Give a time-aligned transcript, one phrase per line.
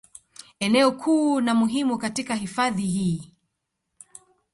[0.59, 3.33] Eneo kuu na muhimu katika hifadhi hii